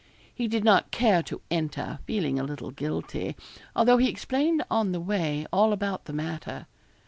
[0.33, 3.35] He did not care to enter, feeling a little guilty,
[3.75, 6.65] although he explained on the way all about the matter.